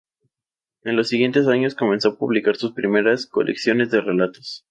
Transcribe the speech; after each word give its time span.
En 0.81 0.95
los 0.95 1.09
siguientes 1.09 1.45
años, 1.47 1.75
comenzó 1.75 2.09
a 2.09 2.17
publicar 2.17 2.55
sus 2.55 2.71
primeras 2.71 3.27
colecciones 3.27 3.91
de 3.91 4.01
relatos. 4.01 4.59